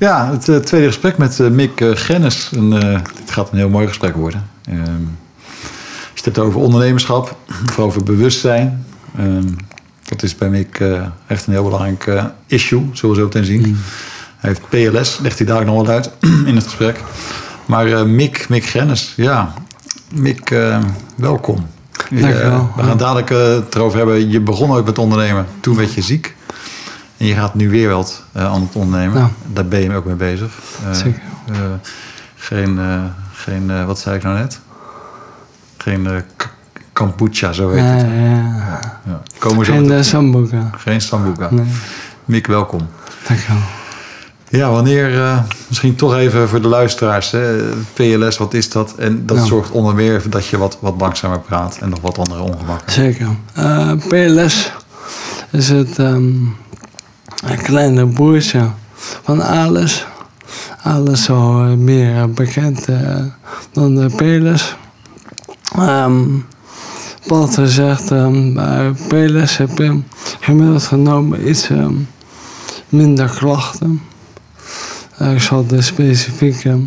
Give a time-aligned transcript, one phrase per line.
[0.00, 2.50] Ja, het eh, tweede gesprek met eh, Mick uh, Gennis.
[2.54, 4.48] En, het gaat een heel mooi gesprek worden.
[4.64, 7.36] Ehm, als je het hebt over ondernemerschap,
[7.68, 8.86] of over bewustzijn.
[9.18, 9.48] Ehm,
[10.04, 10.80] dat is bij Mick
[11.26, 13.68] echt een heel belangrijk issue, zullen we zo meteen zien.
[13.68, 13.76] Mm.
[14.36, 16.10] Hij heeft PLS, legt hij daar nog wel uit
[16.50, 17.00] in het gesprek.
[17.66, 19.54] Maar Mick, Mick Gennis, ja.
[20.14, 20.54] Mick,
[21.16, 21.66] welkom.
[22.10, 22.70] Dankjewel.
[22.76, 24.30] we gaan dadelijk het erover hebben.
[24.30, 26.35] Je begon ooit met ondernemen, toen werd je ziek.
[27.16, 29.32] En je gaat nu weer wat uh, aan het ondernemen.
[29.52, 30.58] Daar ben je ook mee bezig.
[30.86, 31.22] Uh, Zeker.
[31.50, 31.56] Uh,
[32.34, 32.78] geen,
[33.32, 34.60] geen wat zei ik nou net?
[35.76, 36.08] Geen
[36.92, 38.00] kombucha, zo heet het.
[38.00, 39.22] Ja, ja.
[39.38, 40.70] Komen geen sambuca.
[40.76, 41.48] Geen sambuca.
[41.50, 41.66] Nee.
[42.24, 42.88] Mick, welkom.
[43.28, 43.60] Dankjewel.
[44.48, 47.56] Ja, wanneer, misschien toch even voor de luisteraars, hè,
[47.92, 48.94] PLS, wat is dat?
[48.94, 52.42] En dat zorgt onder meer dat je wat, wat langzamer praat en nog wat andere
[52.42, 52.92] ongemakken.
[52.92, 53.28] Zeker.
[54.08, 54.72] PLS
[55.50, 56.56] is het um,
[57.44, 58.70] een kleine broertje
[59.22, 59.42] van.
[59.42, 60.04] Alice
[61.10, 63.16] is al meer bekend uh,
[63.72, 64.76] dan de Peles.
[65.78, 66.46] Um,
[67.26, 70.00] plat gezegd, um, bij Peles heb je
[70.40, 72.08] gemiddeld genomen iets um,
[72.88, 74.02] minder klachten.
[75.22, 76.78] Uh, ik zal de specifieke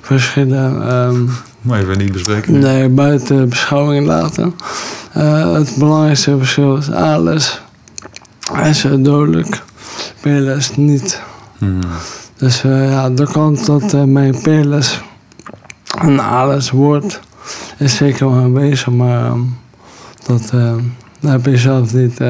[0.00, 2.58] verschillen um, maar even niet bespreken.
[2.58, 4.54] Nee, buiten beschouwing laten.
[5.16, 7.58] Uh, het belangrijkste verschil is Alice.
[8.52, 9.62] Hij is dodelijk.
[10.26, 11.22] PLS niet.
[11.58, 11.80] Hmm.
[12.36, 15.00] Dus uh, ja, de kans dat uh, mijn PLS
[16.00, 17.20] een ALS wordt,
[17.78, 19.40] is zeker wel aanwezig, maar uh,
[20.26, 20.50] dat,
[21.20, 22.20] dat heb je zelf niet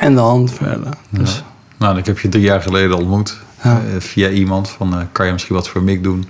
[0.00, 0.88] in de hand verder.
[1.10, 1.44] Dus.
[1.78, 3.80] Nou, ik heb je drie jaar geleden ontmoet ja.
[3.98, 6.26] via iemand van kan je misschien wat voor Mick doen?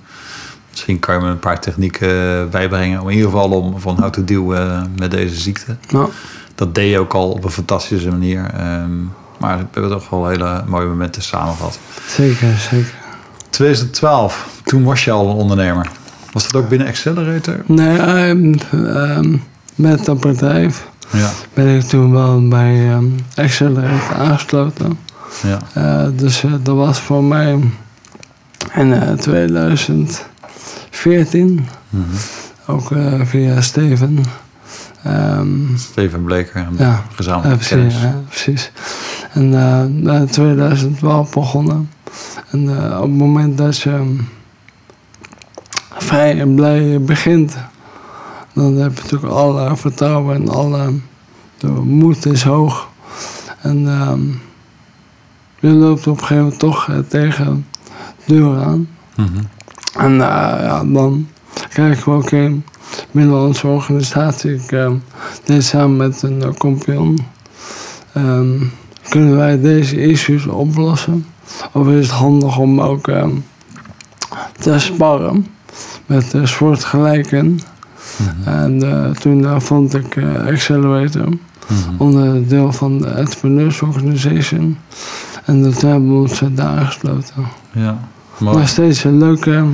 [0.70, 3.00] Misschien kan je me een paar technieken bijbrengen.
[3.00, 4.44] Om in ieder geval om van how to deal
[4.98, 5.76] met deze ziekte.
[5.88, 6.06] Ja.
[6.54, 8.50] Dat deed je ook al op een fantastische manier.
[8.82, 11.78] Um, maar we hebben toch wel hele mooie momenten samen gehad.
[12.08, 12.94] Zeker, zeker.
[13.50, 15.90] 2012, toen was je al een ondernemer.
[16.32, 17.56] Was dat ook binnen Accelerator?
[17.66, 19.42] Nee, um, um,
[19.74, 21.30] met dat bedrijf ja.
[21.54, 24.98] ben ik toen wel bij um, Accelerator aangesloten.
[25.42, 25.58] Ja.
[25.76, 27.60] Uh, dus uh, dat was voor mij
[28.74, 32.06] in uh, 2014, mm -hmm.
[32.66, 32.88] ook
[33.22, 34.24] via Steven.
[35.76, 38.70] Steven Bleker, ja, gezamenlijk ja, precies, ja, precies.
[39.36, 41.90] En uh, in 2012 begonnen.
[42.50, 44.28] En uh, op het moment dat je um,
[45.98, 47.56] vrij en blij begint,
[48.52, 50.92] dan heb je natuurlijk alle vertrouwen en alle
[51.58, 52.88] de moed is hoog.
[53.60, 54.40] En um,
[55.58, 57.66] je loopt op een gegeven moment toch uh, tegen
[58.24, 58.88] deur aan.
[59.16, 59.48] Mm -hmm.
[60.02, 61.28] En ja, dan
[61.68, 62.64] krijgen we ook een
[63.10, 64.54] binnen onze organisatie.
[64.54, 64.92] Ik uh,
[65.44, 67.18] deed samen met een uh, compagnon.
[68.16, 68.72] Um,
[69.08, 71.26] kunnen wij deze issues oplossen?
[71.72, 73.24] Of is het handig om ook uh,
[74.58, 75.46] te sparren
[76.06, 77.46] met uh, soortgelijken?
[77.46, 77.60] Mm
[78.44, 78.52] -hmm.
[78.52, 81.94] En toen vond ik Accelerator, mm -hmm.
[81.98, 84.78] onderdeel van de Entrepreneurs Organization.
[85.44, 87.34] En dat hebben we ons daar aangesloten.
[87.72, 87.98] Ja,
[88.38, 88.56] mooi.
[88.56, 89.64] Nog steeds een leuke...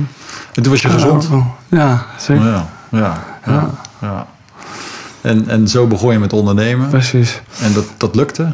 [0.53, 1.29] En toen was je gezond?
[1.67, 2.45] Ja, zeker.
[2.45, 3.69] Ja, ja, ja.
[4.01, 4.27] ja.
[5.21, 6.89] En, en zo begon je met ondernemen.
[6.89, 7.41] Precies.
[7.61, 8.53] En dat, dat lukte?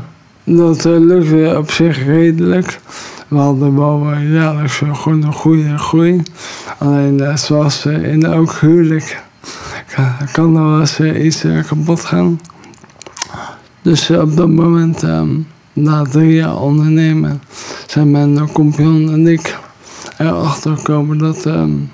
[0.52, 2.80] Dat uh, lukte op zich redelijk.
[3.28, 6.22] We hadden wel jaarlijks gewoon een goede groei.
[6.78, 9.24] Alleen zoals in elk huwelijk
[10.32, 12.40] kan, er wel eens iets kapot gaan.
[13.82, 17.42] Dus op dat moment, um, na drie jaar ondernemen,
[17.88, 19.58] zijn mijn compagnon en ik
[20.18, 21.92] erachter gekomen dat um,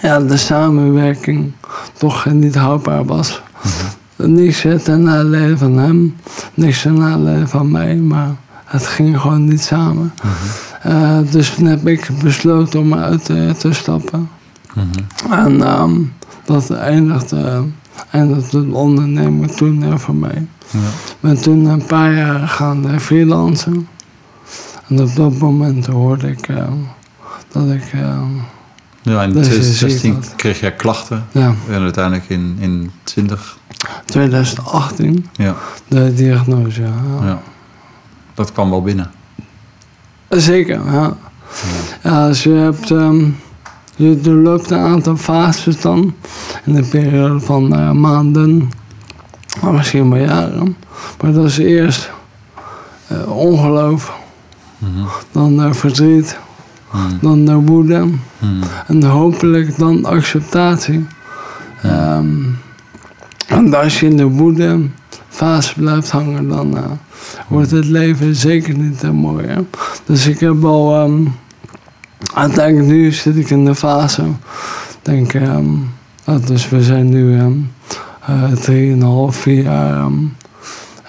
[0.00, 1.52] ja, de samenwerking
[1.92, 3.42] toch niet houdbaar was.
[3.52, 3.96] -hmm.
[4.34, 6.16] Niks ten nadele van hem,
[6.58, 8.30] niks ten nadele van mij, maar
[8.64, 10.12] het ging gewoon niet samen.
[10.22, 10.30] Mm
[10.82, 10.92] -hmm.
[10.92, 13.24] uh, dus toen heb ik besloten om uit
[13.58, 14.28] te stappen.
[14.74, 15.32] Mm -hmm.
[15.32, 16.12] En um,
[16.44, 17.64] dat eindigde,
[18.10, 20.46] eindigde het ondernemen toen uh, voor mij.
[20.70, 20.78] Ja.
[21.20, 23.88] Ben toen een paar jaar gaan freelancen.
[24.88, 26.48] En op dat moment hoorde ik
[27.52, 27.92] dat ik
[29.10, 31.26] ja, in 2016 kreeg jij klachten.
[31.32, 31.54] Ja.
[31.68, 33.58] En uiteindelijk in, in 20...
[34.04, 35.26] 2018.
[35.32, 35.56] Ja.
[35.88, 36.94] De diagnose, ja.
[37.22, 37.42] ja.
[38.34, 39.10] Dat kwam wel binnen.
[40.28, 41.16] Zeker, ja.
[42.02, 42.90] Ja, dus je hebt...
[42.90, 43.36] Um,
[43.98, 46.14] je doorloopt een aantal fases dan.
[46.64, 48.70] In een periode van uh, maanden.
[49.62, 50.76] Maar misschien wel jaren.
[51.22, 52.10] Maar dat is eerst
[53.12, 54.12] uh, ongeloof.
[54.78, 55.06] Mm -hmm.
[55.32, 56.38] Dan uh, verdriet.
[56.92, 57.18] Mm.
[57.20, 58.04] Dan de woede.
[58.38, 58.60] Mm.
[58.86, 61.06] En hopelijk dan acceptatie.
[61.84, 62.58] Um,
[63.46, 64.80] en als je in de woede
[65.28, 66.84] fase blijft hangen, dan uh,
[67.48, 69.46] wordt het leven zeker niet uh, mooi.
[69.46, 69.60] Hè?
[70.04, 71.34] Dus ik heb al um,
[72.34, 74.22] uiteindelijk nu zit ik in de fase.
[75.02, 75.66] Denk, ehm,
[76.24, 77.52] dat dus we zijn nu ehm
[78.28, 80.14] eh, drieënhalf, vier jaar ehm,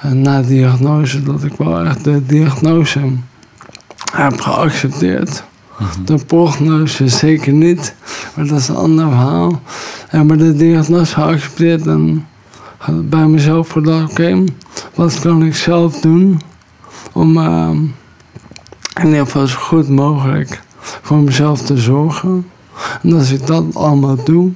[0.02, 3.00] eh, na diagnose, dat ik wel echt de diagnose
[4.12, 5.44] heb geaccepteerd.
[6.06, 7.96] De prognose zeker niet,
[8.36, 9.62] maar dat is een ander verhaal.
[10.12, 12.28] Ja, maar de diagnose geaccepteerd en
[12.88, 14.44] bij mezelf gedacht, oké,
[14.96, 16.42] wat kan ik zelf doen
[17.14, 17.78] om ehm,
[19.02, 22.48] in ieder geval zo goed mogelijk voor mezelf te zorgen.
[23.02, 24.52] En als ik dat allemaal doe,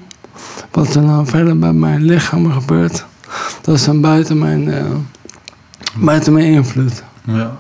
[0.72, 3.06] wat er nou verder bij mijn lichaam gebeurt,
[3.62, 4.86] dat is dan buiten mijn, eh,
[5.96, 7.04] buiten mijn invloed.
[7.26, 7.56] Ja.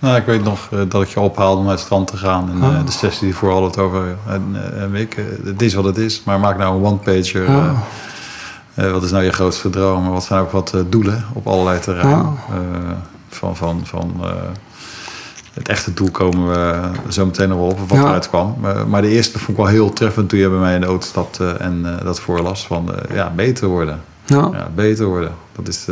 [0.00, 2.50] Nou, ik weet nog eh, dat ik je ophaalde om uit het strand te gaan.
[2.50, 2.74] En Ah.
[2.78, 4.16] eh, de sessie die voor hadden het over.
[4.26, 4.44] En,
[4.74, 7.46] eh, en ik, het is wat het is, maar maak nou een one-pager.
[7.48, 7.70] Ah.
[8.92, 10.08] wat is nou je grootste droom?
[10.10, 12.14] Wat zijn ook wat doelen op allerlei terreinen?
[12.24, 12.32] Ah.
[13.28, 14.12] Van van, van
[15.54, 18.04] het echte doel komen we zo meteen nog wel op, wat Ja.
[18.04, 18.54] eruit kwam.
[18.60, 20.86] Maar, maar de eerste vond ik wel heel treffend toen je bij mij in de
[20.86, 22.66] auto stapte en dat voorlas.
[22.66, 24.00] Van ja, beter worden.
[24.24, 24.48] Ja.
[24.52, 25.32] Ja, beter worden.
[25.56, 25.86] Dat is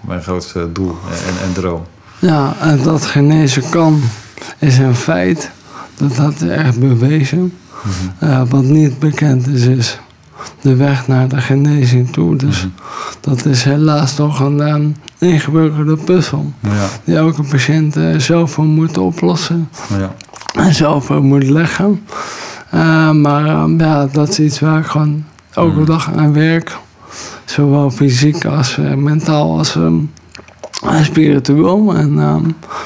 [0.00, 1.82] mijn grootste doel en, en droom.
[2.24, 4.00] Ja, en dat genezen kan,
[4.58, 5.50] is een feit.
[5.96, 7.52] Dat dat is echt bewezen.
[8.18, 9.98] Eh, wat niet bekend is, is
[10.60, 12.36] de weg naar de genezing toe.
[12.36, 12.66] Dus
[13.20, 14.86] dat is helaas toch een ehm,
[15.18, 16.52] ingewikkelde puzzel.
[16.60, 19.68] Ja, Die elke patiënt eh, zelf moet oplossen
[19.98, 20.14] ja.
[20.62, 22.00] en zelf moet leggen.
[22.70, 25.84] Eh, maar ehm, ja, dat is iets waar ik gewoon elke Mhm.
[25.84, 26.76] dag aan werk.
[27.44, 30.10] Zowel fysiek als mentaal als en
[31.02, 31.94] spiritueel.
[31.94, 32.42] En ehm,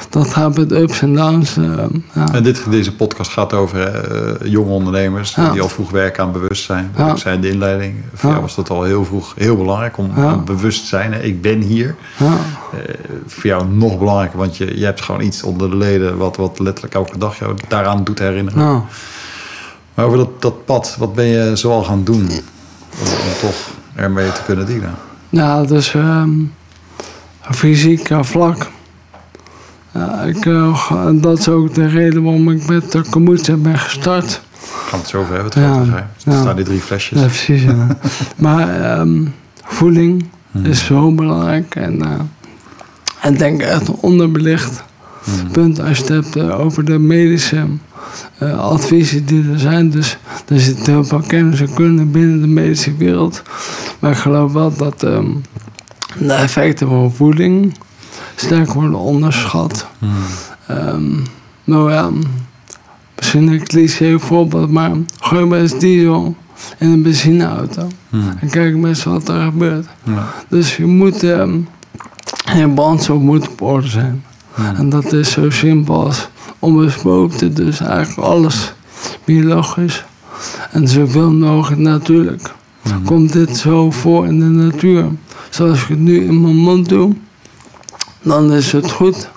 [0.09, 1.57] dat gaat met ups en downs.
[1.57, 2.33] ehm, ja.
[2.33, 5.51] En dit, deze podcast gaat over eh, jonge ondernemers Ja.
[5.51, 6.91] die al vroeg werken aan bewustzijn.
[6.97, 7.11] Ja.
[7.11, 10.11] Ik zei in de inleiding, voor jou was dat al heel vroeg heel belangrijk om,
[10.45, 11.13] bewust te zijn.
[11.13, 11.19] Hè?
[11.21, 11.95] Ik ben hier.
[12.17, 12.27] Eh,
[13.27, 16.59] voor jou nog belangrijker, want je, je hebt gewoon iets onder de leden wat, wat
[16.59, 18.83] letterlijk elke dag jou daaraan doet herinneren.
[19.93, 22.39] Maar over dat, dat pad, wat ben je zoal gaan doen om,
[23.41, 24.95] toch ermee te kunnen dealen?
[25.29, 26.29] Ja, dus ehm
[27.51, 28.69] fysiek eh, vlak.
[29.93, 33.77] Ja, ik, eh, ga- dat is ook de reden waarom ik met de kombucha ben
[33.79, 34.41] gestart.
[34.61, 35.93] Gaan we het zo over hebben, het Ja.
[35.93, 36.41] Er ja.
[36.41, 37.19] staan die drie flesjes.
[37.19, 37.63] Ja, precies.
[37.63, 37.87] ja.
[38.35, 39.25] maar ehm,
[39.65, 40.25] voeding
[40.63, 41.75] is zo belangrijk.
[41.75, 44.83] En uh, ik denk echt onderbelicht
[45.23, 45.51] Hmm.
[45.51, 47.65] punt als je het hebt eh, over de medische
[48.37, 49.89] eh, adviezen die er zijn.
[49.89, 50.17] Dus
[50.47, 53.41] er zit heel veel kennis en kunde binnen de medische wereld.
[53.99, 55.25] Maar ik geloof wel dat ehm,
[56.27, 57.73] de effecten van voeding
[58.35, 59.87] sterk worden onderschat.
[59.99, 60.11] Hmm.
[60.67, 61.11] Ehm,
[61.63, 62.09] nou ja,
[63.15, 66.35] misschien een cliché voorbeeld, maar gooi maar eens diesel
[66.77, 67.87] in een benzineauto.
[68.09, 68.33] Hmm.
[68.39, 69.87] En kijk maar eens wat er gebeurt.
[70.03, 70.33] Ja.
[70.49, 71.57] Dus je moet, ehm
[72.55, 74.23] je brandstof moet op orde zijn.
[74.53, 74.75] Hmm.
[74.75, 76.29] En dat is zo simpel als
[76.59, 78.73] onbespoten, dus eigenlijk alles
[79.25, 80.05] biologisch.
[80.71, 82.53] En zoveel mogelijk natuurlijk.
[83.05, 85.05] Komt dit zo voor in de natuur,
[85.59, 87.15] zoals ik het nu in mijn mond doe,
[88.21, 89.29] dan is het goed.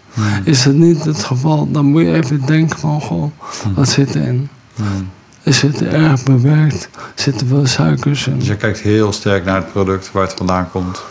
[0.44, 3.30] Is het niet het geval, dan moet je even denken van, goh,
[3.74, 4.48] wat zit erin?
[4.74, 5.08] Hmm.
[5.42, 6.88] Is het erg bewerkt?
[7.14, 8.38] Zitten veel suikers in?
[8.38, 11.02] Dus je kijkt heel sterk naar het product, waar het vandaan komt.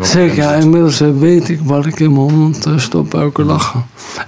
[0.00, 3.74] Zeker, ja, inmiddels weet ik wat ik in mijn mond eh, stop elke dag.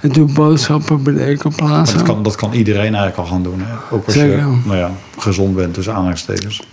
[0.01, 1.93] Ik doe boodschappen bij de Ecoplaza.
[1.93, 3.59] dat, kan, dat kan iedereen eigenlijk al gaan doen.
[3.59, 3.95] Hè?
[3.95, 4.37] Ook als Zeker.
[4.37, 6.63] je nou ja, gezond bent, tussen aanhalingstekens.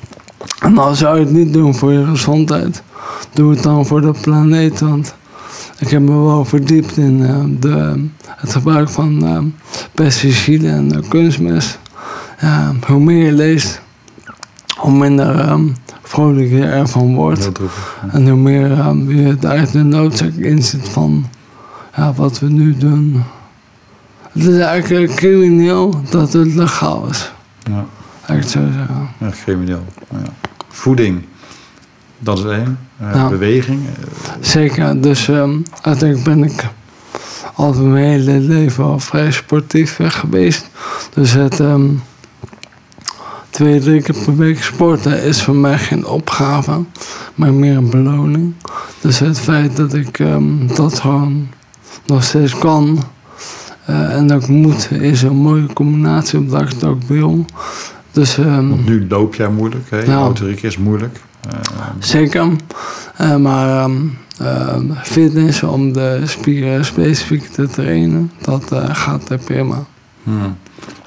[0.61, 2.83] En dan zou je het niet doen voor je gezondheid.
[3.33, 4.81] Doe het dan voor de planeet.
[4.81, 5.15] Want
[5.79, 9.39] ik heb me wel verdiept in eh, de, het gebruik van eh,
[9.95, 11.79] pesticiden en eh, kunstmest.
[12.41, 13.81] Ja, hoe meer je leest,
[14.77, 15.61] hoe minder eh,
[16.03, 17.51] vrolijk je ervan wordt.
[18.11, 21.27] En hoe meer eh, je het uit de noodzaak inzit van
[21.97, 23.23] ja, wat we nu doen.
[24.33, 27.33] Het is eigenlijk crimineel dat het legaal is.
[27.71, 27.87] Ja,
[28.35, 29.09] ik zo zeggen.
[29.21, 29.85] echt crimineel.
[30.11, 30.19] Ja.
[30.69, 31.23] Voeding,
[32.19, 32.79] dat is één.
[32.99, 33.29] Eh.
[33.29, 33.81] Beweging.
[34.41, 36.69] Zeker, dus ehm, uiteindelijk ben ik
[37.55, 40.71] altijd mijn hele leven al vrij sportief geweest.
[41.15, 41.87] Dus het ehm,
[43.51, 46.85] twee, drie keer per week sporten is voor mij geen opgave,
[47.35, 48.55] maar meer een beloning.
[49.01, 51.49] Dus het feit dat ik ehm, dat gewoon
[52.07, 53.05] nog steeds kan
[53.85, 57.45] eh, en ook moet, is een mooie combinatie omdat ik het ook wil.
[58.13, 58.37] Dus
[58.85, 59.91] nu loop jij moeilijk.
[59.91, 59.99] Hè?
[59.99, 61.19] Je motoriek is moeilijk.
[61.51, 62.47] Eh, Zeker.
[63.17, 63.97] Eh, maar ehm,
[64.39, 69.85] ehm, fitness om de spieren specifiek te trainen, dat eh, gaat prima.
[70.23, 70.57] hmm.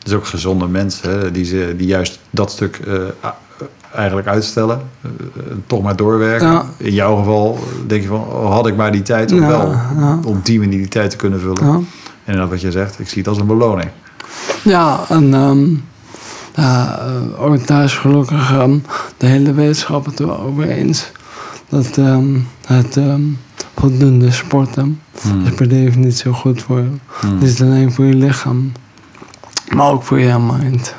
[0.03, 2.79] Dus ook gezonde mensen hè, die, ze, die juist dat stuk
[3.95, 4.81] eigenlijk uitstellen.
[5.67, 6.47] toch maar doorwerken.
[6.47, 6.65] Ja.
[6.77, 9.71] In jouw geval denk je van, oh, had ik maar die tijd om Ja, wel
[9.97, 10.19] ja.
[10.25, 11.87] op die manier die tijd te kunnen vullen.
[12.25, 13.89] En dat wat je zegt, ik zie het als een beloning.
[14.63, 15.67] ja en ehm,
[16.59, 16.93] uh,
[17.37, 18.83] ook daar is gelukkig um,
[19.17, 21.11] de hele wetenschap het erover eens
[21.69, 23.37] dat um, het um,
[23.75, 25.45] voldoende sporten Hmm.
[25.45, 26.89] is per definitie goed voor je.
[27.19, 27.37] Hmm.
[27.39, 28.71] Niet alleen voor je lichaam,
[29.75, 30.95] maar ook voor je mind.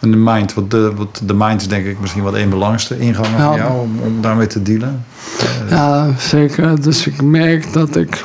[0.00, 2.98] En de mind, wat de, wat de mind is denk ik misschien wel een belangrijkste
[2.98, 3.36] ingang Ja.
[3.48, 5.04] van jou om, om daarmee te dealen.
[5.38, 6.80] Eh, Ja, zeker.
[6.82, 8.24] Dus ik merk dat ik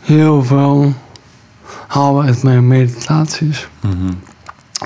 [0.00, 0.94] heel veel
[1.86, 3.68] haal uit mijn meditaties.
[3.80, 4.12] mhm.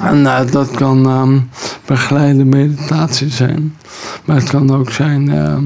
[0.02, 1.40] En eh, dat kan ehm,
[1.86, 3.76] begeleide meditatie zijn.
[4.24, 5.64] Maar het kan ook zijn ehm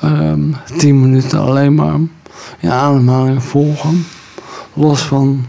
[0.00, 1.98] ehm, 10 minuten alleen maar
[2.60, 4.06] je ademhaling volgen.
[4.74, 5.46] Los van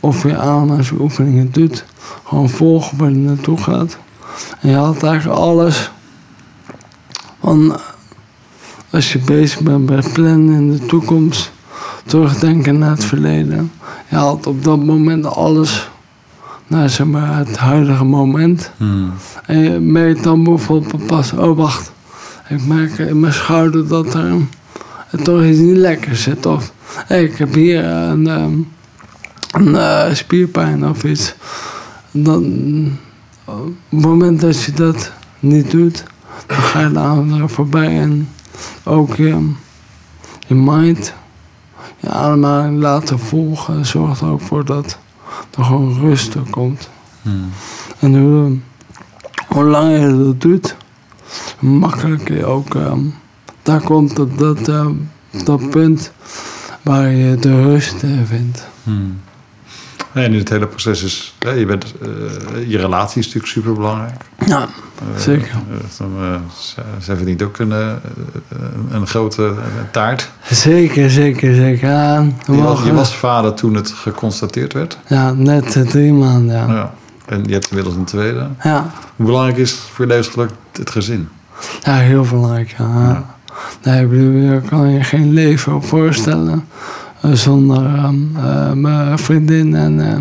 [0.00, 1.84] of je ademhalingsoefeningen doet.
[2.24, 3.98] Gewoon volgen waar je naartoe gaat.
[4.60, 5.90] En je haalt eigenlijk alles
[7.40, 7.78] van eh,
[8.90, 11.52] als je bezig bent met plannen in de toekomst,
[12.06, 13.72] terugdenken naar het verleden.
[14.08, 15.90] Je haalt op dat moment alles
[16.66, 18.70] naar zeg maar, het huidige moment.
[18.76, 19.12] Hmm.
[19.46, 21.92] En je merkt dan bijvoorbeeld pas, oh wacht,
[22.48, 24.32] ik merk in mijn schouder dat er
[25.14, 26.46] er toch iets niet lekker zit.
[26.46, 28.52] Of hey, ik heb hier een, ehm,
[29.52, 31.34] een eh, spierpijn of iets.
[32.10, 32.44] Dan,
[33.44, 36.04] op het moment dat je dat niet doet,
[36.46, 38.00] dan ga je de anderen voorbij.
[38.00, 38.28] En
[38.84, 39.50] ook je,
[40.46, 41.14] je mind,
[42.00, 44.98] je ademhaling laten volgen, zorgt er ook voor dat
[45.58, 46.90] er gewoon rust komt.
[47.22, 47.50] Hmm.
[47.98, 48.58] En hoe,
[49.48, 50.76] hoe langer je dat doet,
[51.58, 53.00] hoe makkelijker je ook ehm,
[53.62, 54.92] daar komt op dat, ehm,
[55.44, 56.12] dat punt
[56.82, 58.66] waar je de rust eh, vindt.
[58.82, 59.20] Hmm.
[60.14, 62.08] Nee, en in het hele proces is, ja, je, bent, eh,
[62.70, 64.24] je relatie is natuurlijk super belangrijk.
[64.46, 64.66] Ja,
[65.16, 65.48] zeker.
[66.98, 67.92] zij verdient ook een, eh,
[68.90, 69.54] een grote eh,
[69.90, 70.30] taart.
[70.50, 71.88] Zeker, zeker, zeker.
[71.88, 74.98] Ja, Je was, mogen- je was vader toen het geconstateerd werd.
[75.06, 76.56] ja net eh, drie maanden.
[76.56, 76.66] Ja.
[76.74, 76.92] Ja.
[77.26, 78.46] En je hebt inmiddels een tweede.
[78.62, 78.90] Ja.
[79.16, 81.28] Hoe belangrijk is voor je levensgeluk het gezin?
[81.82, 82.74] Ja, heel belangrijk.
[82.78, 82.84] Ja.
[83.02, 83.24] Ja.
[83.82, 89.74] Nee, ik bedoel, je kan je geen leven voorstellen eh, zonder ehm, eh, mijn vriendin
[89.74, 90.16] en eh,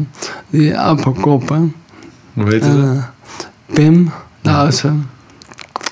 [0.49, 1.73] die appelkoppen.
[2.33, 2.91] Hoe heet eh,
[3.73, 4.91] Pim, de oudste.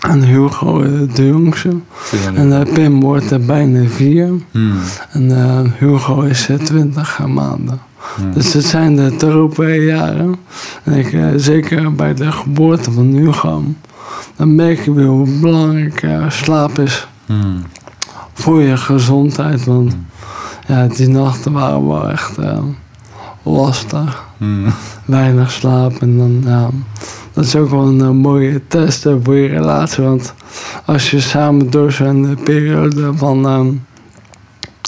[0.10, 1.70] En Hugo, eh, de jongste.
[2.36, 4.30] En eh, Pim wordt er bijna vier.
[4.51, 4.74] Hmm.
[5.12, 7.80] En eh, Hugo is eh, twintig maanden.
[8.15, 8.34] Hmm.
[8.34, 10.36] Dus het zijn de tropen jaren.
[10.84, 13.63] En ik, eh, zeker bij de geboorte van Hugo,
[14.36, 17.62] dan merk je weer hoe belangrijk eh, slaap is Hmm.
[18.34, 19.65] voor je gezondheid.
[19.65, 19.96] Want
[20.71, 22.63] ja, die nachten waren wel echt eh,
[23.43, 24.23] lastig.
[24.37, 24.73] Hmm.
[25.05, 26.01] Weinig slaap.
[26.01, 26.69] En dan, ja,
[27.33, 30.03] dat is ook wel een eh, mooie test eh, voor je relatie.
[30.03, 30.33] Want
[30.85, 33.73] als je samen door zo'n periode van ehm,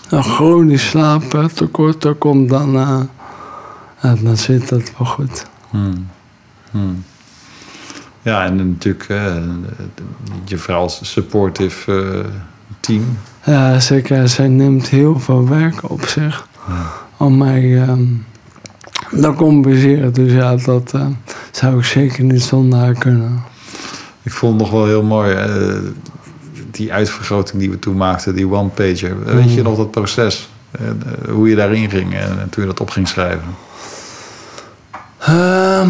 [0.09, 2.71] een chronisch slaaptekort komt, dan,
[4.01, 5.45] ja, dan zit dat wel goed.
[5.69, 6.07] Hmm.
[6.71, 7.03] Hmm.
[8.21, 9.07] Ja, en natuurlijk
[10.45, 12.25] je vrouw als supportive
[12.79, 13.17] team.
[13.45, 14.29] Ja, zeker.
[14.29, 16.91] Zij neemt heel veel werk op zich Ja.
[17.17, 17.85] om mij
[19.21, 20.13] te compenseren.
[20.13, 21.05] Dus ja, dat eh,
[21.51, 23.43] zou ik zeker niet zonder haar kunnen.
[24.23, 25.75] Ik vond het nog wel heel mooi, eh,
[26.71, 29.23] die uitvergroting die we toen maakten, die one-pager.
[29.25, 29.63] Weet je Hmm.
[29.63, 30.49] nog dat proces?
[30.71, 30.81] Eh,
[31.29, 33.55] hoe je daarin ging en, en toen je dat op ging schrijven?
[35.19, 35.89] Ehm,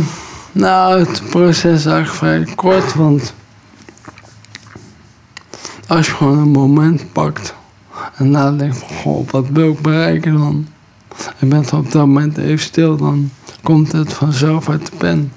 [0.52, 3.34] nou, het proces is eigenlijk vrij kort, want
[5.88, 7.56] als je gewoon een moment pakt
[8.16, 10.68] en nadenkt van, goh, wat wil ik bereiken dan?
[11.40, 13.30] En bent op dat moment even stil, dan
[13.64, 15.32] komt het vanzelf uit de pen.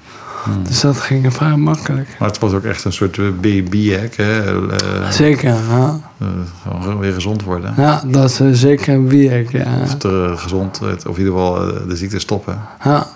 [0.45, 0.65] Hmm.
[0.65, 2.17] Dus dat ging vrij makkelijk.
[2.19, 4.43] Maar het was ook echt een soort baby-hack, hè?
[4.71, 6.01] Eh, Zeker, ja.
[6.19, 6.27] eh,
[6.63, 7.75] gewoon weer gezond worden.
[7.77, 9.65] Ja, dat is eh, zeker een werk, ja.
[9.83, 12.61] Of gezond, of in ieder geval eh, de ziekte stoppen.
[12.85, 13.07] Ja,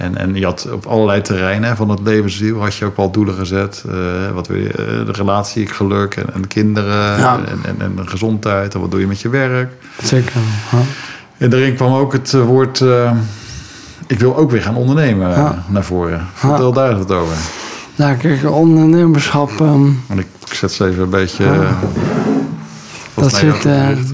[0.00, 3.34] En, en je had op allerlei terreinen van het levenswiel had je ook wel doelen
[3.34, 3.84] gezet.
[3.88, 3.94] Eh,
[4.34, 7.38] wat wil je, eh, de relatie, geluk en, en kinderen Ja.
[7.38, 8.74] en, en, en de gezondheid.
[8.74, 9.72] En wat doe je met je werk?
[10.02, 10.40] zeker.
[10.72, 10.78] Ja.
[11.38, 12.84] En daarin kwam ook het eh, woord...
[14.06, 15.64] ik wil ook weer gaan ondernemen Ja.
[15.68, 16.26] naar voren.
[16.34, 17.36] Vertel daar eens wat over.
[17.96, 21.44] Nou, kijk, ondernemerschap, ehm, Want ik, ik zet ze even een beetje...
[21.44, 21.78] Ja.
[23.14, 23.62] dat, zit,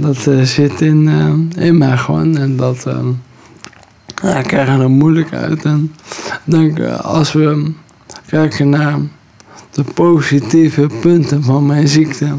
[0.01, 1.09] dat zit in,
[1.57, 2.37] eh, in mij gewoon.
[2.37, 3.07] En dat ehm,
[4.23, 5.65] ja, ik krijg er moeilijk uit.
[5.65, 5.95] En
[6.45, 7.73] denk, eh, als we
[8.27, 8.99] kijken naar
[9.71, 12.35] de positieve punten van mijn ziekte,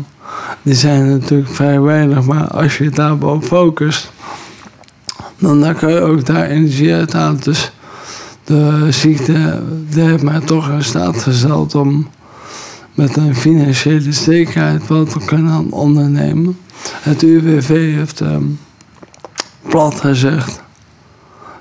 [0.62, 2.26] die zijn natuurlijk vrij weinig.
[2.26, 4.12] Maar als je daarop focust,
[5.38, 7.40] dan, dan kan je ook daar energie uit halen.
[7.44, 7.72] Dus
[8.44, 12.08] de ziekte die heeft mij toch in staat gesteld om
[12.94, 16.58] met een financiële zekerheid wel te kunnen ondernemen.
[17.02, 18.44] Het UWV heeft ehm,
[19.68, 20.66] plat gezegd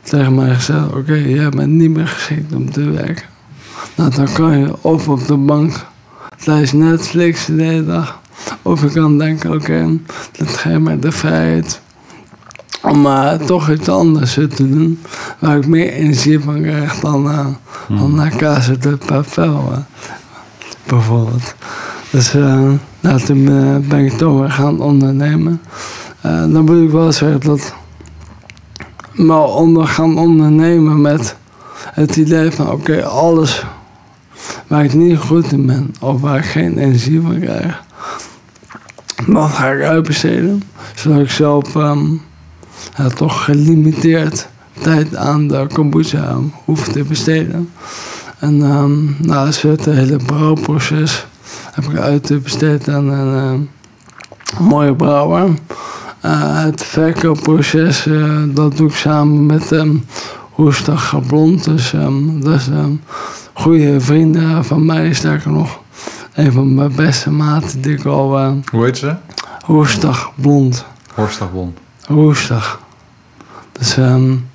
[0.09, 3.27] tegen mij gezegd: Oké, jij bent niet meer geschikt om te werken.
[3.95, 5.87] Nou, dan kan je of op de bank
[6.45, 8.21] tijdens Netflix de hele dag.
[8.63, 9.99] Of je kan denken: Oké,
[10.39, 11.81] dat geeft mij de vrijheid
[12.83, 15.01] om uh, toch iets anders te doen.
[15.39, 17.47] Waar ik meer energie van krijg dan, uh,
[17.89, 19.69] dan naar Casa de Papel.
[19.71, 19.79] Uh,
[20.87, 21.55] bijvoorbeeld.
[22.11, 22.33] Dus
[23.01, 23.45] nou, toen
[23.89, 25.61] ben ik toch weer gaan ondernemen.
[26.23, 27.75] dan moet ik wel zeggen dat
[29.17, 31.37] maar onder gaan ondernemen met
[31.93, 33.65] het idee van oké, alles
[34.67, 37.83] waar ik niet goed in ben of waar ik geen energie van krijg,
[39.27, 40.63] dan ga ik uitbesteden.
[40.95, 41.75] Zodat ik zelf
[42.97, 44.49] ja, toch gelimiteerd
[44.83, 47.71] tijd aan de kombucha hoef te besteden.
[48.39, 51.27] En um, nou, het hele brouwproces
[51.73, 52.39] heb ik uit te
[52.89, 53.69] aan een
[54.59, 55.49] uh, mooie brouwer.
[56.27, 60.05] Uh, het verkoopproces, uh, dat doe ik samen met um,
[60.57, 61.65] Roestig Blond.
[61.65, 63.01] Dus um, dat is um,
[63.53, 65.81] goede vrienden van mij, sterker nog.
[66.35, 68.39] Een van mijn beste maten die ik al...
[68.39, 69.15] Uh, Hoe heet ze?
[69.67, 70.85] Roestig Blond.
[71.15, 71.79] Roestig Blond.
[72.07, 72.81] Roestig.
[73.73, 74.49] Dus um,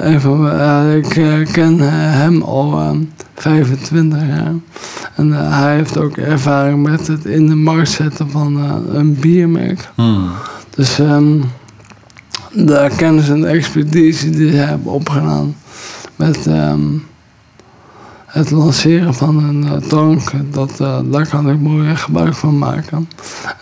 [0.00, 0.46] een van,
[0.94, 1.08] ik
[1.52, 1.78] ken
[2.12, 2.96] hem al
[3.34, 4.52] 25 jaar.
[5.14, 8.56] En hij heeft ook ervaring met het in de markt zetten van
[8.94, 9.88] een biermerk.
[9.94, 10.30] Hmm.
[10.76, 11.44] Dus um,
[12.52, 15.56] de kennis en de expeditie die ze hebben opgedaan
[16.16, 17.06] met um,
[18.26, 23.08] het lanceren van een uh, dat, uh, daar kan ik mooi gebruik van maken.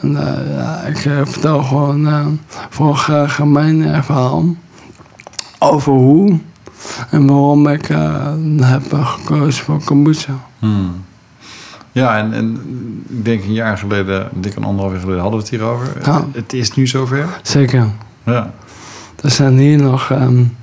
[0.00, 2.38] En uh, ja, ik vertel gewoon
[2.68, 4.54] vooral graag mijn verhaal
[5.58, 6.38] over hoe
[7.10, 7.86] en waarom ik
[8.60, 10.34] heb gekozen voor kombucha.
[10.58, 11.04] Hmm.
[11.92, 12.54] Ja, en, en
[13.08, 15.86] ik denk een jaar geleden, dik een anderhalf jaar geleden, hadden we het hierover.
[16.04, 16.24] Ja.
[16.32, 17.26] Het is nu zover.
[17.42, 17.86] Zeker.
[18.24, 18.52] Ja.
[19.22, 20.56] Er zijn hier nog um,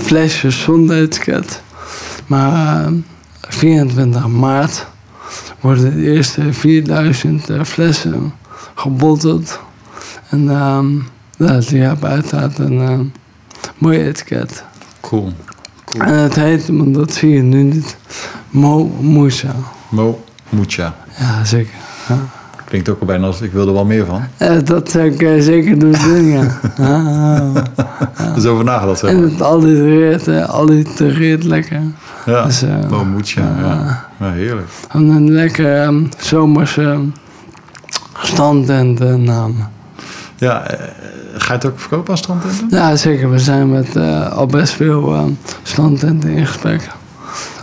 [0.00, 1.62] flesjes zonder etiket.
[2.26, 2.98] Maar uh,
[3.40, 4.86] 24 maart
[5.60, 8.32] worden de eerste 4000 uh, flessen
[8.74, 9.60] gebotteld.
[10.30, 11.06] En um,
[11.36, 12.98] ja, die hebben uiteraard een uh,
[13.78, 14.64] mooi etiket.
[15.00, 15.32] Cool.
[15.84, 16.04] cool.
[16.04, 17.96] En het heet, want dat zie je nu niet,
[18.50, 19.54] Mo Musa.
[19.88, 20.94] Mo Mucha.
[21.18, 21.74] Ja, zeker.
[22.08, 22.16] Ja.
[22.64, 24.22] Klinkt ook al bijna als ik wil er wel meer van.
[24.42, 26.60] Uh, dat zou ik uh, zeker doen, ja.
[26.76, 27.52] ja.
[28.34, 31.80] Dus over nagedacht zeg En het allitereert, uh, allitereert lekker.
[32.26, 34.04] Ja, Dus, uh, Mo Mucha, ja.
[34.18, 34.30] ja.
[34.30, 34.68] heerlijk.
[34.88, 36.98] En een lekker um, zomerse
[38.22, 39.68] stand en naam.
[40.36, 40.62] Ja,
[41.34, 42.66] ga je het ook verkopen als strandtenten?
[42.70, 43.30] Ja, zeker.
[43.30, 43.96] We zijn met
[44.30, 46.88] al best veel strandtenten in gesprek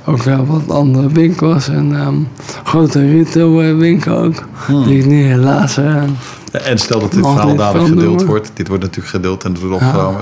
[0.06, 2.28] ook wel wat andere winkels en um,
[2.64, 4.44] grote retailwinkel ook.
[4.66, 4.84] Hmm.
[4.84, 5.78] Die ik nu helaas.
[5.78, 6.04] Uh,
[6.52, 8.28] en stel dat dit verhaal niet dadelijk gedeeld doen.
[8.28, 8.52] wordt.
[8.54, 10.22] Dit wordt natuurlijk gedeeld en het wordt opgenomen.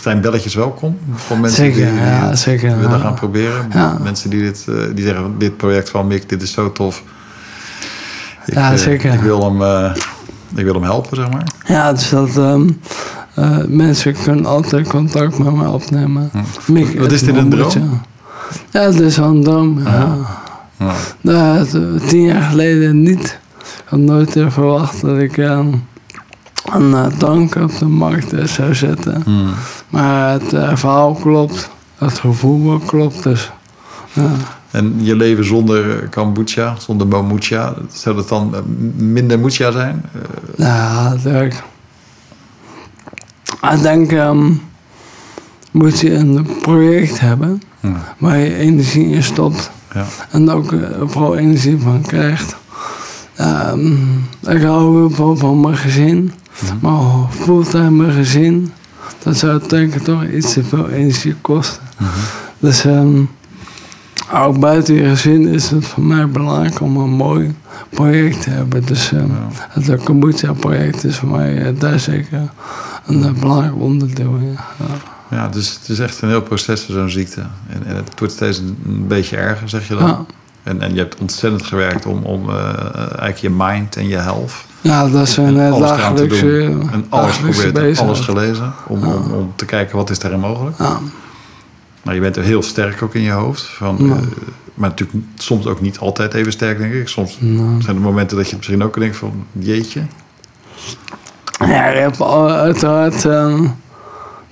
[0.00, 2.98] Zijn belletjes welkom voor mensen Zeker, die, ja, het zeker, willen ja.
[2.98, 3.68] gaan proberen?
[3.72, 3.98] Ja.
[4.02, 7.02] Mensen die, dit, eh, die zeggen, dit project van Mick, dit is zo tof.
[8.46, 9.12] Ik, Ja, eh, zeker.
[9.12, 9.94] Ik wil, hem, eh,
[10.54, 11.46] ik wil hem helpen, zeg maar.
[11.64, 12.68] Ja, dus dat ehm,
[13.34, 16.30] eh, mensen kunnen altijd contact met mij opnemen.
[16.66, 16.94] Mick, Hm.
[16.94, 18.00] Wat het is dit, een droom?
[18.70, 19.78] Ja, het is wel een droom.
[19.82, 20.16] Ja.
[21.20, 21.54] Ja.
[21.56, 23.38] Het, eh, tien jaar geleden niet.
[23.58, 25.68] Ik had nooit eh, verwacht dat ik ehm,
[26.72, 29.22] een uh, drank op de markt eh, zou zetten.
[29.24, 29.50] Hmm.
[29.88, 33.50] Maar het eh, verhaal klopt, het gevoel klopt dus.
[34.12, 34.30] Ja.
[34.70, 38.60] En je leven zonder kombucha, zonder momucha, zou dat dan eh,
[38.96, 40.04] minder mucha zijn?
[40.14, 40.20] Eh,
[40.56, 41.62] Ja, leuk.
[43.72, 44.52] Ik denk, ehm,
[45.70, 48.14] moet je een project hebben ja.
[48.18, 50.04] waar je energie in stopt Ja.
[50.30, 52.56] en ook eh, vooral energie van krijgt.
[53.34, 53.92] Ehm,
[54.40, 56.32] ik hou heel veel van mijn gezin,
[56.80, 58.72] maar fulltime mijn gezin,
[59.22, 61.82] dat zou denk ik toch iets te veel energie kosten.
[62.58, 63.22] Dus ehm,
[64.32, 67.54] ook buiten je gezin is het voor mij belangrijk om een mooi
[67.90, 68.86] project te hebben.
[68.86, 69.30] Dus ehm,
[69.68, 72.50] het kombucha project is voor mij eh, daar zeker
[73.06, 74.56] een eh, belangrijk onderdeel in.
[74.78, 75.12] Ja.
[75.32, 77.40] Ja, dus het is echt een heel proces voor zo'n ziekte.
[77.68, 80.06] En, en het wordt steeds een, een beetje erger, zeg je dan.
[80.06, 80.24] Ja.
[80.62, 84.52] En, en je hebt ontzettend gewerkt om, om eh, eigenlijk je mind en je health.
[84.80, 86.90] ja, dat is een uh, te dagelijkse, doen.
[86.90, 88.72] En alles geprobeerd, alles gelezen.
[88.86, 90.78] Om, om, om te kijken wat is daarin mogelijk.
[90.78, 90.98] Ja.
[92.02, 93.62] Maar je bent er heel sterk ook in je hoofd.
[93.62, 94.14] Van, Ja.
[94.14, 94.20] eh,
[94.74, 97.08] maar natuurlijk soms ook niet altijd even sterk, denk ik.
[97.08, 97.38] Soms
[97.78, 99.44] zijn er momenten dat je misschien ook denkt van...
[99.52, 100.00] Jeetje.
[101.58, 103.66] Ja, je hebt al- uiteraard, ehm,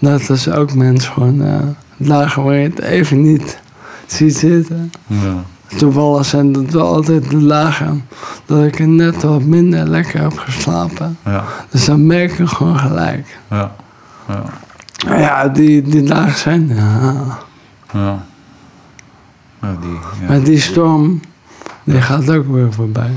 [0.01, 1.59] dat is ook mensen gewoon eh,
[1.97, 3.59] dagen waar je het even niet
[4.07, 4.93] ziet zitten.
[5.07, 5.45] Ja.
[5.77, 8.07] Toevallig zijn het wel altijd de dagen
[8.47, 11.19] dat ik er net wat minder lekker heb geslapen.
[11.25, 11.45] Ja.
[11.69, 13.39] Dus dan merk ik gewoon gelijk.
[13.51, 13.73] Ja.
[14.29, 14.43] ja.
[15.19, 16.69] Ja, die, die dagen zijn.
[16.69, 17.39] Ja.
[17.93, 18.25] Ja.
[19.61, 20.27] Ja, die.
[20.29, 21.21] Maar die storm,
[21.85, 23.11] die gaat ook weer voorbij.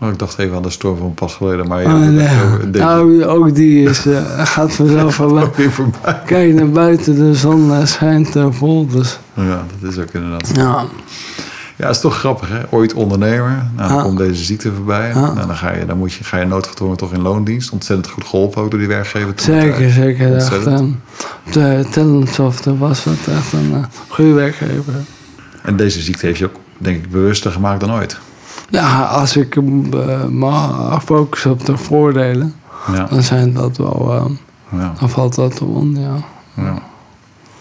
[0.00, 2.28] Oh, ik dacht even aan de storm van pas geleden, maar Oh, ja, nee.
[2.60, 6.20] dat- deze Nou, ook die is, eh, gaat vanzelf ook weer voorbij.
[6.26, 8.86] Kijk naar buiten, de zon eh, schijnt eh, vol.
[8.86, 10.50] Dus Ja, dat is ook inderdaad.
[10.54, 10.84] ja,
[11.76, 12.58] Ja, het is toch grappig, hè?
[12.70, 13.66] Ooit ondernemer.
[13.76, 15.08] Nou, dan komt deze ziekte voorbij.
[15.08, 15.20] Ja.
[15.32, 17.70] Nou, dan ga je, dan moet je, ga je noodgedwongen toch in loondienst.
[17.70, 19.32] Ontzettend goed geholpen ook door die werkgever.
[19.36, 20.34] zeker, zeker.
[20.36, 20.82] Echt, eh,
[21.52, 24.92] de Talentsoft was dat echt een eh, goede werkgever.
[25.62, 28.18] En deze ziekte heeft je ook, denk ik, bewuster gemaakt dan ooit.
[28.74, 32.54] Ja, als ik eh, me focus op de voordelen,
[32.92, 34.24] Ja, dan zijn dat wel, eh,
[34.80, 36.14] ja, dan valt dat om, ja.
[36.54, 36.82] ja.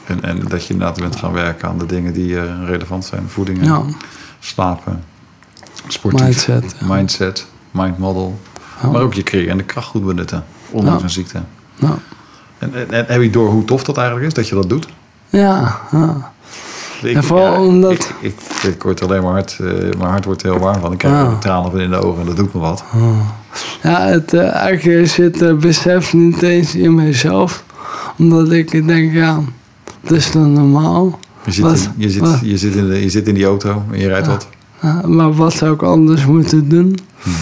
[0.06, 3.24] En, en dat je inderdaad bent gaan werken aan de dingen die eh, relevant zijn.
[3.30, 3.82] Voeding, en Ja,
[4.40, 5.04] slapen,
[5.88, 6.76] sportief, mindset.
[6.88, 8.40] mindset, mindmodel.
[8.92, 11.04] Maar ook je creërende kracht goed benutten, ondanks Ja.
[11.04, 11.42] een ziekte.
[11.76, 11.96] Ja.
[12.58, 14.88] En, en, en heb je door hoe tof dat eigenlijk is, dat je dat doet?
[15.30, 16.32] Ja, ja.
[17.04, 18.36] Ik, En vooral omdat- Ik, ik,
[18.74, 20.92] ik word alleen maar hard, eh, mijn hart wordt heel warm van.
[20.92, 22.84] Ik krijg ook tranen van in de ogen en dat doet me wat.
[23.84, 27.64] Ja, het, eh, eigenlijk zit het besef niet eens in mezelf.
[28.18, 29.40] Omdat ik denk, ja,
[30.02, 31.20] het is dan normaal.
[31.46, 31.78] Je zit, Wat?
[31.78, 32.40] in, je, zit, Wat?
[32.44, 34.48] je, zit in de, je zit in die auto en je rijdt wat.
[34.82, 36.98] Ja, maar wat zou ik anders moeten doen?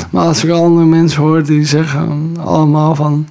[0.09, 3.27] Maar als ik andere mensen hoor die zeggen allemaal van...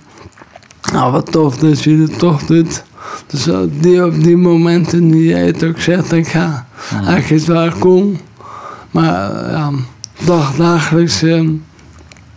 [0.92, 2.84] Nou, wat tof dat je het toch doet.
[3.26, 3.48] Dus
[3.80, 6.66] die, op die momenten die jij het ook zegt, ik, ja,
[7.06, 8.16] eigenlijk wel cool.
[8.90, 9.70] Maar ja,
[10.24, 11.48] dag, dagelijks eh,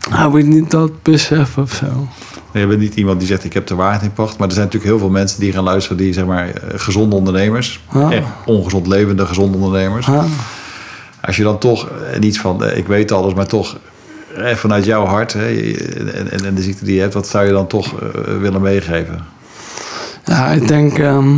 [0.10, 2.08] heb ik niet dat besef of zo.
[2.54, 4.38] Je bent niet iemand die zegt ik heb de waarheid in pacht.
[4.38, 7.16] Maar er zijn natuurlijk heel veel mensen die gaan luisteren die zeg maar eh, gezonde
[7.16, 7.84] ondernemers.
[7.94, 8.12] Ja.
[8.12, 10.06] Echt ongezond levende gezonde ondernemers.
[10.06, 10.26] Ja,
[11.22, 13.78] Als je dan toch eh, niet van eh, ik weet alles, maar toch
[14.38, 17.14] eh, vanuit jouw hart hè, en, en, en de ziekte die je hebt.
[17.14, 17.94] Wat zou je dan toch
[18.40, 19.24] willen meegeven?
[20.24, 21.38] Ja ik denk, ehm,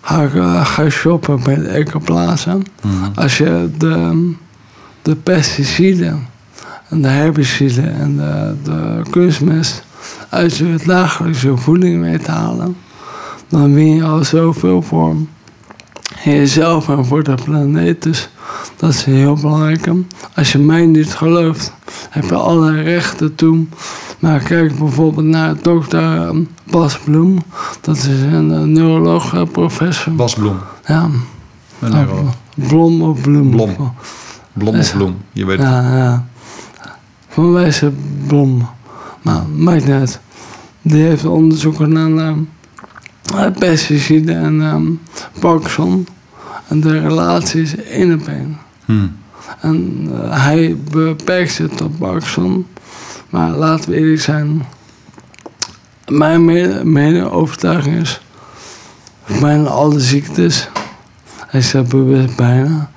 [0.00, 0.30] ga, ik,
[0.66, 2.56] ga shoppen bij de Ecoplaza.
[3.14, 4.32] Als je de,
[5.02, 6.26] de pesticiden
[6.88, 9.84] en de herbiciden en de, de kunstmest
[10.28, 12.76] uit je dagelijkse voeding weet te halen,
[13.48, 15.16] dan win je al zoveel voor
[16.24, 18.02] jezelf en voor de planeet.
[18.02, 18.28] Dus
[18.76, 19.90] dat is heel belangrijk.
[20.34, 21.72] Als je mij niet gelooft,
[22.10, 23.66] heb je alle rechten toe.
[24.18, 27.38] Maar kijk bijvoorbeeld naar dokter ehm, Bas Bloem.
[27.80, 30.12] Dat is een eh, neuroloog eh, professor.
[30.12, 30.58] Bas Bloem.
[30.86, 31.08] Ja,
[31.78, 32.30] Een.
[32.54, 33.50] Blom of Bloem.
[33.50, 33.92] Blom.
[34.52, 35.16] Blom of Bloem.
[35.32, 35.66] Je weet het.
[35.66, 36.26] Ja, ja.
[37.28, 37.92] Van het
[38.26, 38.68] Blom.
[39.22, 40.20] Maar maakt niet uit.
[40.82, 42.34] Die heeft onderzoek gedaan naar
[43.58, 44.86] pesticiden en ehm
[45.40, 46.06] Parkinson.
[46.68, 48.58] En de relatie is één op één.
[48.84, 49.16] Hmm.
[49.60, 52.66] En eh, hij beperkt zich tot Parkinson.
[53.30, 54.62] Maar laten we eerlijk zijn.
[56.08, 58.20] Mijn me- mede overtuiging is.
[59.40, 60.68] Bijna alle ziektes.
[61.46, 62.90] Hij zegt bijna.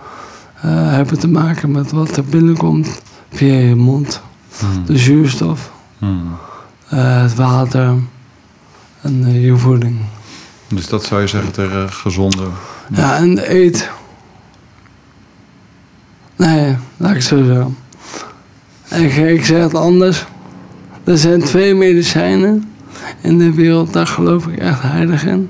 [0.61, 4.21] eh, hebben te maken met wat er binnenkomt via je mond.
[4.59, 4.85] Hmm.
[4.85, 6.31] De zuurstof, Hmm.
[6.89, 7.93] eh, het water
[9.01, 9.97] en eh, je voeding.
[10.73, 12.47] Dus dat zou je zeggen tegen gezonde.
[12.93, 13.89] Ja, en eet.
[16.35, 17.77] Nee, laat ik het zo zeggen.
[18.89, 20.25] Ik, ik zeg het anders.
[21.03, 22.71] Er zijn twee medicijnen
[23.21, 25.49] in de wereld, daar geloof ik echt heilig in.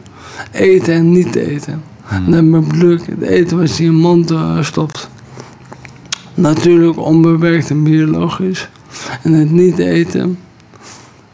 [0.52, 1.84] Eten en niet eten.
[2.10, 5.10] En dan bedoel ik het eten wat je in je mond eh, stopt.
[6.34, 8.70] Natuurlijk onbewerkt en biologisch.
[9.22, 10.40] En het niet eten,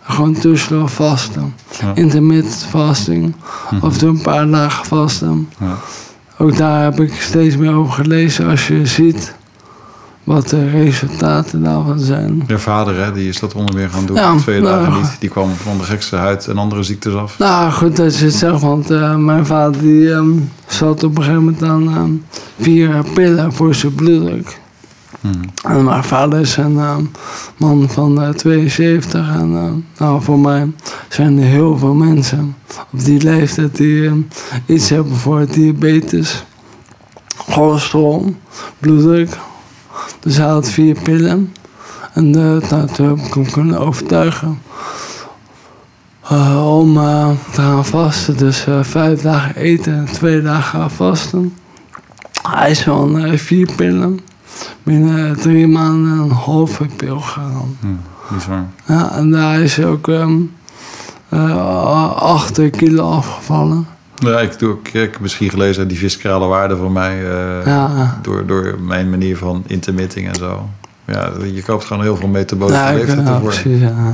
[0.08, 1.54] gewoon tussendoor vasten.
[1.82, 1.96] Ja.
[1.96, 3.36] Intermittent fasting.
[3.82, 5.50] Of doe een paar dagen vasten.
[5.60, 5.78] Ja.
[6.38, 8.50] Ook daar heb ik steeds meer over gelezen.
[8.50, 9.36] Als je ziet
[10.28, 12.44] wat de resultaten daarvan zijn.
[12.48, 14.16] Je vader, hè, die is dat onder meer gaan doen.
[14.16, 15.16] Ja, Twee nou, dagen niet.
[15.20, 17.40] Die kwam van de gekste huid en andere ziektes af.
[17.40, 20.30] Nou, goed dat je het zegt, want eh, mijn vader die, ehm,
[20.68, 22.12] zat op een gegeven moment aan ehm,
[22.60, 24.60] vier pillen voor zijn bloeddruk.
[25.22, 25.42] Hmm.
[25.64, 27.04] En mijn vader is een ehm,
[27.58, 30.72] man van eh, 72 en ehm, nou, voor mij
[31.10, 32.56] zijn er heel veel mensen
[32.92, 34.20] op die leeftijd die ehm,
[34.66, 36.44] iets hebben voor diabetes,
[37.50, 38.36] cholesterol,
[38.80, 39.38] bloeddruk.
[40.20, 41.54] Dus hij had vier pillen.
[42.14, 44.60] En eh, toen heb ik hem kunnen overtuigen
[46.30, 48.38] eh, om eh, te gaan vasten.
[48.38, 51.54] Dus eh, vijf dagen eten en twee dagen gaan vasten.
[52.50, 54.20] Hij is van eh, vier pillen.
[54.84, 57.78] Binnen drie maanden een halve pil gegaan.
[58.34, 58.66] Bizar.
[58.86, 60.36] Ja, en daar is ook ehm
[61.30, 63.88] eh, acht kilo afgevallen.
[64.16, 67.18] Ja, ik, doe, ik, ik heb misschien gelezen die viscerale waarde van mij.
[67.30, 68.20] eh, Ja.
[68.22, 70.70] door, door mijn manier van intermitting en zo.
[71.06, 73.50] Ja, je koopt gewoon heel veel metabolische Ja, leeftijd ja, ervoor.
[73.50, 73.80] precies.
[73.80, 74.14] Ja.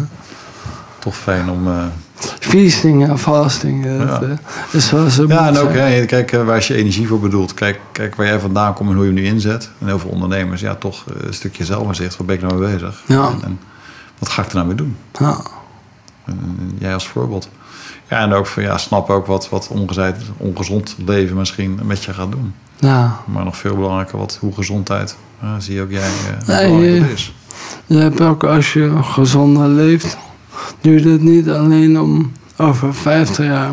[1.00, 1.68] Toch fijn om...
[1.68, 1.84] eh,
[2.40, 3.84] feasting en fasting.
[3.98, 4.22] Dat Ja.
[4.22, 4.30] eh,
[4.72, 7.54] is zoals het Ja, en ook, hè, kijk, eh, waar is je energie voor bedoeld?
[7.54, 9.70] Kijk, kijk waar jij vandaan komt en hoe je hem nu inzet.
[9.80, 12.18] En heel veel ondernemers, ja, toch eh, een stukje zelfinzicht.
[12.18, 13.02] Waar ben ik nou mee bezig?
[13.06, 13.28] Ja.
[13.28, 13.60] En, en
[14.20, 14.96] wat ga ik er nou mee doen?
[15.20, 15.38] Ja.
[16.26, 17.50] En, jij als voorbeeld.
[18.10, 22.14] Ja, en ook van, ja, snap ook wat, wat ongezond, ongezond leven misschien met je
[22.14, 22.54] gaat doen.
[22.76, 23.20] ja.
[23.26, 26.02] Maar nog veel belangrijker, wat, hoe gezondheid, ja, zie ook jij
[26.48, 27.34] eh, hoe Nee, eh, is.
[27.86, 30.18] Je hebt ook als je gezonder leeft,
[30.82, 33.72] je het niet alleen om over 50 jaar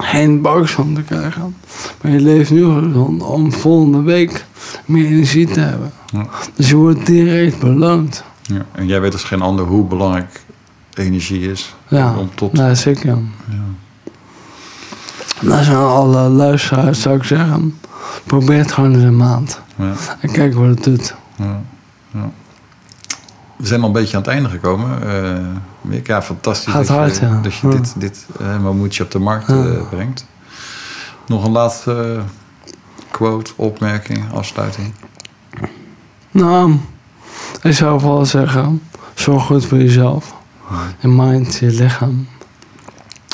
[0.00, 1.56] geen buikzond te krijgen.
[2.00, 4.44] Maar je leeft nu gezond om volgende week
[4.84, 5.92] meer energie te hebben.
[6.06, 6.26] Ja.
[6.54, 8.24] Dus je wordt direct beloond.
[8.42, 8.64] Ja.
[8.72, 10.44] En jij weet als geen ander hoe belangrijk
[10.94, 11.74] energie is.
[11.88, 13.06] Ja, Om tot, nou, zeker.
[13.08, 13.18] ja.
[15.40, 17.78] Nou zijn alle luisteraars, zou ik zeggen,
[18.24, 19.60] probeer het gewoon eens een maand.
[19.76, 19.92] Ja.
[20.20, 21.14] En kijk wat het doet.
[21.36, 21.60] Ja,
[22.12, 22.30] ja.
[23.62, 25.02] We zijn al een beetje aan het einde gekomen.
[25.90, 27.40] Eh, ja, fantastisch Gaat dat, hard, je, ja.
[27.42, 27.72] dat je Ja.
[27.74, 29.64] dit, dit eh, mammoetje op de markt Ja.
[29.64, 30.26] eh, brengt.
[31.26, 32.20] Nog een laatste
[33.10, 34.92] quote, opmerking, afsluiting.
[36.30, 36.76] Nou,
[37.62, 38.82] ik zou vooral zeggen,
[39.14, 40.34] zorg goed voor jezelf.
[41.00, 42.26] Je mind, je lichaam.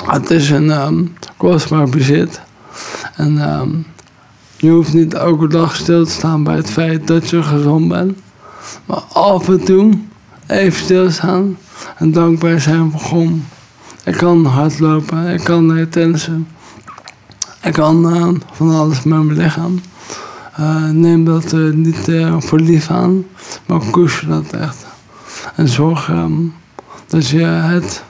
[0.04, 1.04] Het is een ehm,
[1.36, 2.40] kostbaar bezit.
[3.16, 3.70] En ehm,
[4.56, 8.18] je hoeft niet elke dag stil te staan bij het feit dat je gezond bent.
[8.86, 9.98] Maar af en toe
[10.48, 11.58] even stilstaan
[11.96, 13.44] en dankbaar zijn voor gewoon.
[14.04, 16.48] Ik kan hardlopen, ik kan tennissen.
[17.62, 19.80] Ik kan eh, van alles met mijn lichaam.
[20.54, 23.24] Eh, neem dat eh, niet voor lief aan,
[23.66, 24.87] maar koester dat echt.
[25.54, 26.11] En zorg
[27.06, 28.04] dat je het,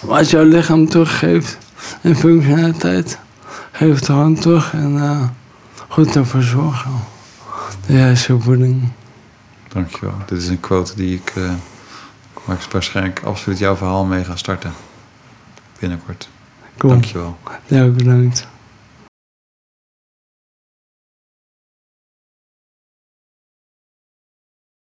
[0.00, 1.58] wat jouw lichaam teruggeeft
[2.00, 3.18] in functionaliteit,
[3.72, 5.30] geef het gewoon terug en
[5.88, 6.90] goed ervoor zorgen.
[7.86, 8.90] De juiste voeding.
[9.68, 10.14] Dankjewel.
[10.26, 11.32] Dit is een quote die ik,
[12.44, 14.72] waar ik waarschijnlijk absoluut jouw verhaal mee ga starten.
[15.78, 16.28] Binnenkort.
[16.76, 16.92] Cool.
[16.92, 17.38] Dankjewel.
[17.66, 18.46] Ja, bedankt.